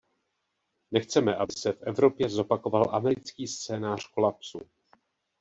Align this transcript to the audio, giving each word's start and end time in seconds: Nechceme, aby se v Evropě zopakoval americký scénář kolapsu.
Nechceme, 0.91 1.35
aby 1.35 1.53
se 1.53 1.71
v 1.73 1.81
Evropě 1.81 2.29
zopakoval 2.29 2.95
americký 2.95 3.47
scénář 3.47 4.07
kolapsu. 4.13 4.59